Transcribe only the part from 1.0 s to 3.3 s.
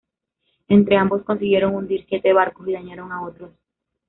consiguieron hundir siete barcos y dañaron a